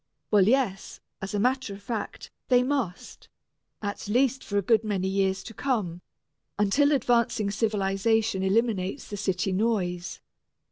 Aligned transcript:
Well, 0.31 0.47
yes, 0.47 0.99
as 1.21 1.35
a 1.35 1.39
matter 1.39 1.75
of 1.75 1.83
fact 1.83 2.31
they 2.47 2.63
must, 2.63 3.29
at 3.83 4.07
least 4.07 4.43
for 4.43 4.57
a 4.57 4.63
good 4.63 4.83
many 4.83 5.07
years 5.07 5.43
to 5.43 5.53
come, 5.53 6.01
until 6.57 6.91
advancing 6.91 7.51
civilization 7.51 8.41
eliminates 8.41 9.07
the 9.07 9.17
city 9.17 9.51
noise. 9.51 10.19